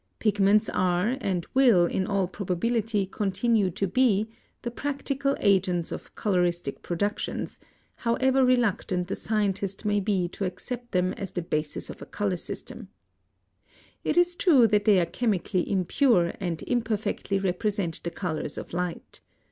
Pigments 0.17 0.67
are, 0.67 1.15
and 1.21 1.45
will 1.53 1.85
in 1.85 2.07
all 2.07 2.27
probability 2.27 3.05
continue 3.05 3.69
to 3.69 3.85
be, 3.85 4.27
the 4.63 4.71
practical 4.71 5.37
agents 5.39 5.91
of 5.91 6.15
coloristic 6.15 6.81
productions, 6.81 7.59
however 7.97 8.43
reluctant 8.43 9.07
the 9.07 9.15
scientist 9.15 9.85
may 9.85 9.99
be 9.99 10.27
to 10.27 10.43
accept 10.43 10.91
them 10.91 11.13
as 11.13 11.33
the 11.33 11.43
basis 11.43 11.87
of 11.87 12.01
a 12.01 12.07
color 12.07 12.37
system. 12.37 12.87
It 14.03 14.17
is 14.17 14.35
true 14.35 14.65
that 14.69 14.85
they 14.85 14.99
are 14.99 15.05
chemically 15.05 15.69
impure 15.71 16.33
and 16.39 16.63
imperfectly 16.63 17.37
represent 17.37 18.01
the 18.01 18.09
colors 18.09 18.57
of 18.57 18.73
light. 18.73 19.21